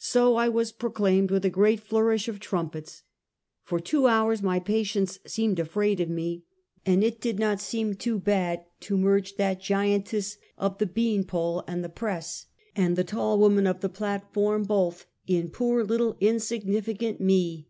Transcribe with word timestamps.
So 0.00 0.34
I 0.34 0.48
was 0.48 0.72
proclaimed, 0.72 1.30
with 1.30 1.44
a 1.44 1.48
great 1.48 1.78
flourish 1.78 2.26
of 2.26 2.40
trum 2.40 2.68
pets. 2.70 3.04
Tor 3.68 3.78
two 3.78 4.08
hours 4.08 4.42
my 4.42 4.58
patients 4.58 5.20
seemed 5.24 5.60
afraid 5.60 6.00
of 6.00 6.08
me, 6.08 6.42
and 6.84 7.04
it 7.04 7.20
did 7.20 7.38
seem 7.60 7.94
too 7.94 8.18
bad 8.18 8.64
to 8.80 8.96
merge 8.98 9.36
that 9.36 9.60
giantess 9.60 10.36
of 10.58 10.78
the 10.78 10.86
bean 10.86 11.22
pole 11.22 11.62
and 11.68 11.84
the 11.84 11.88
press 11.88 12.46
and 12.74 12.96
the 12.96 13.04
tall 13.04 13.38
woman 13.38 13.68
of 13.68 13.82
the 13.82 13.88
platform 13.88 14.64
both 14.64 15.06
in 15.28 15.48
poor 15.48 15.84
little 15.84 16.16
insignificant 16.18 17.20
me! 17.20 17.68